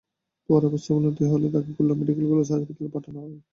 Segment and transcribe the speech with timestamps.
[0.49, 3.37] পরে অবস্থার অবনতি হলে তাঁকে খুলনা মেডিকেল কলেজ হাসপাতালে পাঠানো হয়।